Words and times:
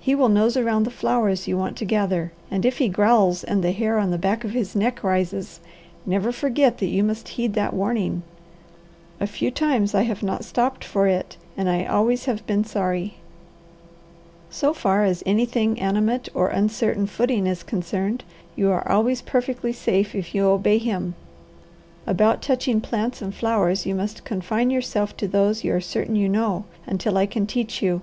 He 0.00 0.16
will 0.16 0.28
nose 0.28 0.56
around 0.56 0.82
the 0.82 0.90
flowers 0.90 1.46
you 1.46 1.56
want 1.56 1.76
to 1.76 1.84
gather, 1.84 2.32
and 2.50 2.66
if 2.66 2.78
he 2.78 2.88
growls 2.88 3.44
and 3.44 3.62
the 3.62 3.70
hair 3.70 3.98
on 3.98 4.10
the 4.10 4.18
back 4.18 4.42
of 4.42 4.50
his 4.50 4.74
neck 4.74 5.04
rises, 5.04 5.60
never 6.04 6.32
forget 6.32 6.78
that 6.78 6.88
you 6.88 7.04
must 7.04 7.28
heed 7.28 7.54
that 7.54 7.72
warning. 7.72 8.24
A 9.20 9.28
few 9.28 9.52
times 9.52 9.94
I 9.94 10.02
have 10.02 10.24
not 10.24 10.44
stopped 10.44 10.82
for 10.82 11.06
it, 11.06 11.36
and 11.56 11.68
I 11.68 11.84
always 11.84 12.24
have 12.24 12.44
been 12.48 12.64
sorry. 12.64 13.18
So 14.50 14.72
far 14.74 15.04
as 15.04 15.22
anything 15.24 15.78
animate 15.78 16.28
or 16.34 16.48
uncertain 16.48 17.06
footing 17.06 17.46
is 17.46 17.62
concerned, 17.62 18.24
you 18.56 18.72
are 18.72 18.90
always 18.90 19.22
perfectly 19.22 19.72
safe 19.72 20.16
if 20.16 20.34
you 20.34 20.48
obey 20.48 20.78
him. 20.78 21.14
About 22.08 22.42
touching 22.42 22.80
plants 22.80 23.22
and 23.22 23.32
flowers, 23.32 23.86
you 23.86 23.94
must 23.94 24.24
confine 24.24 24.70
yourself 24.70 25.16
to 25.18 25.28
those 25.28 25.62
you 25.62 25.72
are 25.72 25.80
certain 25.80 26.16
you 26.16 26.28
know, 26.28 26.64
until 26.88 27.16
I 27.16 27.26
can 27.26 27.46
teach 27.46 27.80
you. 27.80 28.02